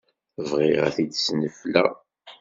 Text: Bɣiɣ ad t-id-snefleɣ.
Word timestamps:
Bɣiɣ 0.49 0.79
ad 0.87 0.93
t-id-snefleɣ. 0.95 1.89